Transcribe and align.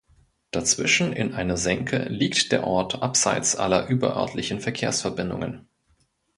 Dazwischen 0.49 1.13
in 1.13 1.35
einer 1.35 1.57
Senke 1.57 2.05
liegt 2.09 2.51
der 2.51 2.65
Ort 2.65 3.03
abseits 3.03 3.55
aller 3.55 3.87
überörtlichen 3.87 4.59
Verkehrsverbindungen. 4.59 5.67